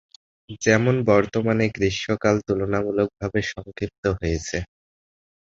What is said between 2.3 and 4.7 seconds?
তুলনামূলকভাবে সংক্ষিপ্ত হয়েছে।